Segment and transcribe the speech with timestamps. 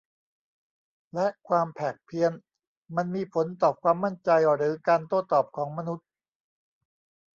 [1.13, 2.31] และความแผกเพี้ยน
[2.95, 6.07] มันมีผลต่อความมั่นใจหรือการโต้ตอบของมนุษย์